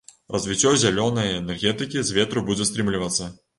Развіццё 0.35 0.71
зялёнай 0.83 1.29
энергетыкі 1.41 2.03
з 2.09 2.19
ветру 2.21 2.47
будзе 2.51 2.71
стрымлівацца. 2.73 3.33